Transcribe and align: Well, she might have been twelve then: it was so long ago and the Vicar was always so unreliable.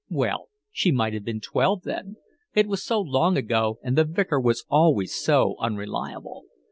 Well, 0.09 0.49
she 0.71 0.91
might 0.91 1.13
have 1.13 1.23
been 1.23 1.41
twelve 1.41 1.83
then: 1.83 2.15
it 2.55 2.65
was 2.65 2.83
so 2.83 2.99
long 2.99 3.37
ago 3.37 3.77
and 3.83 3.95
the 3.95 4.03
Vicar 4.03 4.39
was 4.39 4.65
always 4.67 5.13
so 5.13 5.53
unreliable. 5.59 6.45